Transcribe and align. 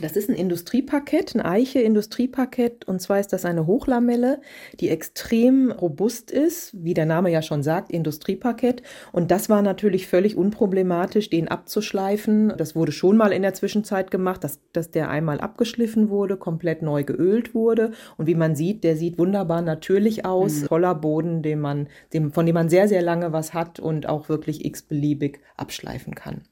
Das 0.00 0.12
ist 0.12 0.28
ein 0.28 0.36
Industrieparkett, 0.36 1.34
ein 1.34 1.40
Eiche-Industrieparkett. 1.40 2.86
Und 2.86 3.00
zwar 3.00 3.18
ist 3.18 3.32
das 3.32 3.44
eine 3.44 3.66
Hochlamelle, 3.66 4.40
die 4.80 4.90
extrem 4.90 5.70
robust 5.70 6.30
ist, 6.30 6.72
wie 6.74 6.94
der 6.94 7.06
Name 7.06 7.30
ja 7.30 7.42
schon 7.42 7.62
sagt, 7.62 7.90
Industrieparkett. 7.90 8.82
Und 9.12 9.30
das 9.30 9.48
war 9.48 9.62
natürlich 9.62 10.06
völlig 10.06 10.36
unproblematisch, 10.36 11.30
den 11.30 11.48
abzuschleifen. 11.48 12.52
Das 12.56 12.76
wurde 12.76 12.92
schon 12.92 13.16
mal 13.16 13.32
in 13.32 13.42
der 13.42 13.54
Zwischenzeit 13.54 14.10
gemacht, 14.10 14.44
dass, 14.44 14.60
dass 14.72 14.90
der 14.90 15.08
einmal 15.08 15.40
abgeschliffen 15.40 16.10
wurde, 16.10 16.36
komplett 16.36 16.82
neu 16.82 17.04
geölt 17.04 17.54
wurde. 17.54 17.92
Und 18.18 18.26
wie 18.26 18.34
man 18.34 18.54
sieht, 18.54 18.84
der 18.84 18.96
sieht 18.96 19.18
wunderbar 19.18 19.62
natürlich 19.62 20.24
aus. 20.24 20.62
Mhm. 20.62 20.66
Toller 20.66 20.94
Boden, 20.94 21.42
den 21.42 21.60
man, 21.60 21.88
dem, 22.12 22.32
von 22.32 22.44
dem 22.44 22.54
man 22.54 22.68
sehr, 22.68 22.88
sehr 22.88 23.02
lange 23.02 23.32
was 23.32 23.54
hat 23.54 23.80
und 23.80 24.08
auch 24.08 24.28
wirklich 24.28 24.64
x-beliebig 24.64 25.40
abschleifen 25.56 26.14
kann. 26.14 26.42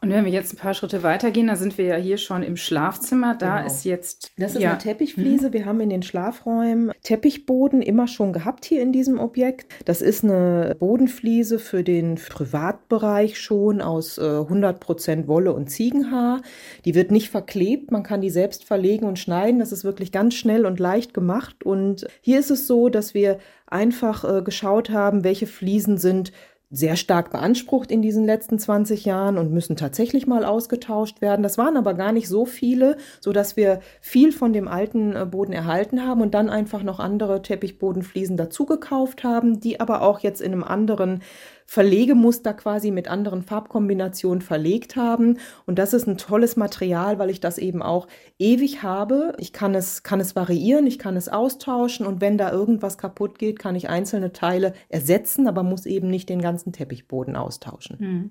Und 0.00 0.10
wenn 0.10 0.24
wir 0.24 0.32
jetzt 0.32 0.52
ein 0.52 0.56
paar 0.56 0.74
Schritte 0.74 1.02
weitergehen, 1.02 1.48
da 1.48 1.56
sind 1.56 1.76
wir 1.76 1.84
ja 1.84 1.96
hier 1.96 2.18
schon 2.18 2.42
im 2.42 2.56
Schlafzimmer. 2.56 3.34
Da 3.34 3.56
genau. 3.58 3.66
ist 3.66 3.84
jetzt. 3.84 4.30
Das 4.38 4.54
ist 4.54 4.62
ja. 4.62 4.70
eine 4.70 4.78
Teppichfliese. 4.78 5.48
Mhm. 5.48 5.52
Wir 5.52 5.66
haben 5.66 5.80
in 5.80 5.90
den 5.90 6.02
Schlafräumen 6.02 6.92
Teppichboden 7.02 7.82
immer 7.82 8.06
schon 8.06 8.32
gehabt 8.32 8.64
hier 8.64 8.80
in 8.80 8.92
diesem 8.92 9.18
Objekt. 9.18 9.66
Das 9.84 10.00
ist 10.00 10.22
eine 10.22 10.76
Bodenfliese 10.78 11.58
für 11.58 11.82
den 11.82 12.14
Privatbereich 12.14 13.40
schon 13.40 13.80
aus 13.80 14.18
äh, 14.18 14.22
100% 14.22 15.26
Wolle 15.26 15.52
und 15.52 15.68
Ziegenhaar. 15.68 16.42
Die 16.84 16.94
wird 16.94 17.10
nicht 17.10 17.30
verklebt. 17.30 17.90
Man 17.90 18.04
kann 18.04 18.20
die 18.20 18.30
selbst 18.30 18.64
verlegen 18.64 19.06
und 19.06 19.18
schneiden. 19.18 19.58
Das 19.58 19.72
ist 19.72 19.84
wirklich 19.84 20.12
ganz 20.12 20.34
schnell 20.34 20.64
und 20.64 20.78
leicht 20.78 21.12
gemacht. 21.12 21.64
Und 21.64 22.06
hier 22.20 22.38
ist 22.38 22.50
es 22.50 22.66
so, 22.66 22.88
dass 22.88 23.14
wir 23.14 23.38
einfach 23.66 24.24
äh, 24.24 24.42
geschaut 24.42 24.90
haben, 24.90 25.24
welche 25.24 25.46
Fliesen 25.46 25.98
sind 25.98 26.32
sehr 26.70 26.96
stark 26.96 27.30
beansprucht 27.30 27.90
in 27.90 28.02
diesen 28.02 28.26
letzten 28.26 28.58
20 28.58 29.06
Jahren 29.06 29.38
und 29.38 29.52
müssen 29.52 29.76
tatsächlich 29.76 30.26
mal 30.26 30.44
ausgetauscht 30.44 31.22
werden. 31.22 31.42
Das 31.42 31.56
waren 31.56 31.78
aber 31.78 31.94
gar 31.94 32.12
nicht 32.12 32.28
so 32.28 32.44
viele, 32.44 32.98
so 33.20 33.32
dass 33.32 33.56
wir 33.56 33.80
viel 34.02 34.32
von 34.32 34.52
dem 34.52 34.68
alten 34.68 35.16
äh, 35.16 35.24
Boden 35.24 35.52
erhalten 35.52 36.04
haben 36.04 36.20
und 36.20 36.34
dann 36.34 36.50
einfach 36.50 36.82
noch 36.82 37.00
andere 37.00 37.40
Teppichbodenfliesen 37.40 38.36
dazugekauft 38.36 39.24
haben, 39.24 39.60
die 39.60 39.80
aber 39.80 40.02
auch 40.02 40.20
jetzt 40.20 40.42
in 40.42 40.52
einem 40.52 40.64
anderen 40.64 41.22
Verlegemuster 41.70 42.54
quasi 42.54 42.90
mit 42.90 43.08
anderen 43.08 43.42
Farbkombinationen 43.42 44.40
verlegt 44.40 44.96
haben. 44.96 45.36
Und 45.66 45.78
das 45.78 45.92
ist 45.92 46.08
ein 46.08 46.16
tolles 46.16 46.56
Material, 46.56 47.18
weil 47.18 47.28
ich 47.28 47.40
das 47.40 47.58
eben 47.58 47.82
auch 47.82 48.08
ewig 48.38 48.82
habe. 48.82 49.34
Ich 49.38 49.52
kann 49.52 49.74
es, 49.74 50.02
kann 50.02 50.18
es 50.18 50.34
variieren, 50.34 50.86
ich 50.86 50.98
kann 50.98 51.14
es 51.14 51.28
austauschen 51.28 52.06
und 52.06 52.22
wenn 52.22 52.38
da 52.38 52.50
irgendwas 52.50 52.96
kaputt 52.96 53.38
geht, 53.38 53.58
kann 53.58 53.76
ich 53.76 53.90
einzelne 53.90 54.32
Teile 54.32 54.72
ersetzen, 54.88 55.46
aber 55.46 55.62
muss 55.62 55.84
eben 55.84 56.08
nicht 56.08 56.30
den 56.30 56.40
ganzen 56.40 56.72
Teppichboden 56.72 57.36
austauschen. 57.36 57.98
Hm. 57.98 58.30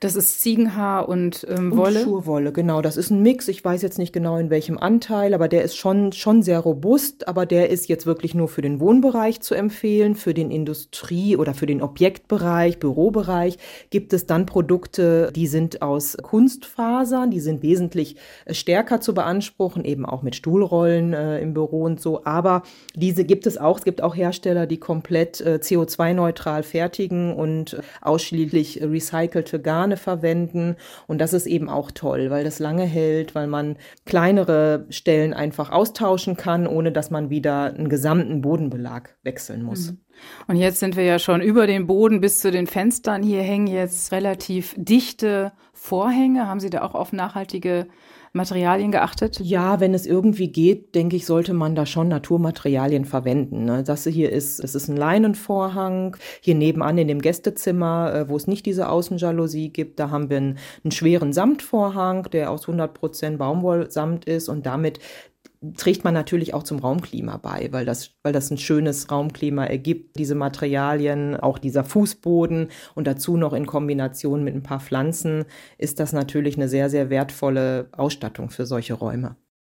Das 0.00 0.16
ist 0.16 0.40
Ziegenhaar 0.40 1.10
und 1.10 1.46
ähm, 1.46 1.76
Wolle? 1.76 1.98
Und 1.98 2.04
Schurwolle, 2.04 2.52
genau. 2.52 2.80
Das 2.80 2.96
ist 2.96 3.10
ein 3.10 3.20
Mix. 3.20 3.48
Ich 3.48 3.62
weiß 3.62 3.82
jetzt 3.82 3.98
nicht 3.98 4.14
genau 4.14 4.38
in 4.38 4.48
welchem 4.48 4.78
Anteil, 4.78 5.34
aber 5.34 5.48
der 5.48 5.62
ist 5.62 5.76
schon, 5.76 6.12
schon 6.12 6.42
sehr 6.42 6.60
robust, 6.60 7.28
aber 7.28 7.44
der 7.44 7.68
ist 7.68 7.86
jetzt 7.90 8.06
wirklich 8.06 8.34
nur 8.34 8.48
für 8.48 8.62
den 8.62 8.80
Wohnbereich 8.80 9.42
zu 9.42 9.54
empfehlen, 9.54 10.14
für 10.14 10.32
den 10.32 10.50
Industrie- 10.50 11.36
oder 11.36 11.52
für 11.52 11.66
den 11.66 11.82
Objektbereich 11.82 12.77
Bürobereich 12.78 13.58
gibt 13.90 14.12
es 14.12 14.26
dann 14.26 14.46
Produkte, 14.46 15.30
die 15.34 15.46
sind 15.46 15.82
aus 15.82 16.16
Kunstfasern, 16.22 17.30
die 17.30 17.40
sind 17.40 17.62
wesentlich 17.62 18.16
äh, 18.44 18.54
stärker 18.54 19.00
zu 19.00 19.14
beanspruchen, 19.14 19.84
eben 19.84 20.06
auch 20.06 20.22
mit 20.22 20.36
Stuhlrollen 20.36 21.12
äh, 21.12 21.40
im 21.40 21.54
Büro 21.54 21.82
und 21.82 22.00
so. 22.00 22.24
Aber 22.24 22.62
diese 22.94 23.24
gibt 23.24 23.46
es 23.46 23.58
auch. 23.58 23.78
Es 23.78 23.84
gibt 23.84 24.02
auch 24.02 24.16
Hersteller, 24.16 24.66
die 24.66 24.78
komplett 24.78 25.40
äh, 25.40 25.58
CO2-neutral 25.62 26.62
fertigen 26.62 27.34
und 27.34 27.74
äh, 27.74 27.80
ausschließlich 28.00 28.82
recycelte 28.82 29.60
Garne 29.60 29.96
verwenden. 29.96 30.76
Und 31.06 31.20
das 31.20 31.32
ist 31.32 31.46
eben 31.46 31.68
auch 31.68 31.90
toll, 31.90 32.30
weil 32.30 32.44
das 32.44 32.58
lange 32.58 32.84
hält, 32.84 33.34
weil 33.34 33.46
man 33.46 33.76
kleinere 34.06 34.86
Stellen 34.90 35.34
einfach 35.34 35.70
austauschen 35.70 36.36
kann, 36.36 36.66
ohne 36.66 36.92
dass 36.92 37.10
man 37.10 37.30
wieder 37.30 37.74
einen 37.74 37.88
gesamten 37.88 38.42
Bodenbelag 38.42 39.16
wechseln 39.22 39.62
muss. 39.62 39.92
Mhm. 39.92 39.98
Und 40.46 40.56
jetzt 40.56 40.80
sind 40.80 40.96
wir 40.96 41.04
ja 41.04 41.18
schon 41.18 41.40
über 41.40 41.66
den 41.66 41.86
Boden 41.86 42.20
bis 42.20 42.40
zu 42.40 42.50
den 42.50 42.66
Fenstern. 42.66 43.22
Hier 43.22 43.42
hängen 43.42 43.66
jetzt 43.66 44.12
relativ 44.12 44.74
dichte 44.76 45.52
Vorhänge. 45.72 46.48
Haben 46.48 46.60
Sie 46.60 46.70
da 46.70 46.82
auch 46.82 46.94
auf 46.94 47.12
nachhaltige 47.12 47.88
Materialien 48.32 48.92
geachtet? 48.92 49.40
Ja, 49.40 49.80
wenn 49.80 49.94
es 49.94 50.06
irgendwie 50.06 50.50
geht, 50.50 50.94
denke 50.94 51.16
ich, 51.16 51.26
sollte 51.26 51.54
man 51.54 51.74
da 51.74 51.86
schon 51.86 52.08
Naturmaterialien 52.08 53.04
verwenden. 53.04 53.64
Ne? 53.64 53.82
Das 53.82 54.04
hier 54.04 54.30
ist, 54.30 54.60
es 54.60 54.74
ist 54.74 54.88
ein 54.88 54.96
Leinenvorhang. 54.96 56.16
Hier 56.40 56.54
nebenan 56.54 56.98
in 56.98 57.08
dem 57.08 57.20
Gästezimmer, 57.20 58.14
äh, 58.14 58.28
wo 58.28 58.36
es 58.36 58.46
nicht 58.46 58.66
diese 58.66 58.88
Außenjalousie 58.88 59.70
gibt, 59.70 59.98
da 60.00 60.10
haben 60.10 60.30
wir 60.30 60.38
einen, 60.38 60.58
einen 60.84 60.92
schweren 60.92 61.32
Samtvorhang, 61.32 62.28
der 62.30 62.50
aus 62.50 62.66
100% 62.66 63.36
Baumwollsamt 63.36 64.24
ist 64.24 64.48
und 64.48 64.66
damit 64.66 64.98
trägt 65.76 66.04
man 66.04 66.14
natürlich 66.14 66.54
auch 66.54 66.62
zum 66.62 66.78
Raumklima 66.78 67.36
bei, 67.38 67.68
weil 67.72 67.84
das, 67.84 68.14
weil 68.22 68.32
das 68.32 68.50
ein 68.50 68.58
schönes 68.58 69.10
Raumklima 69.10 69.64
ergibt, 69.64 70.18
diese 70.18 70.34
Materialien, 70.34 71.36
auch 71.36 71.58
dieser 71.58 71.84
Fußboden 71.84 72.68
und 72.94 73.06
dazu 73.06 73.36
noch 73.36 73.52
in 73.52 73.66
Kombination 73.66 74.44
mit 74.44 74.54
ein 74.54 74.62
paar 74.62 74.80
Pflanzen 74.80 75.44
ist 75.76 76.00
das 76.00 76.12
natürlich 76.12 76.56
eine 76.56 76.68
sehr, 76.68 76.90
sehr 76.90 77.10
wertvolle 77.10 77.88
Ausstattung 77.92 78.50
für 78.50 78.66
solche 78.66 78.94
Räume. 78.94 79.36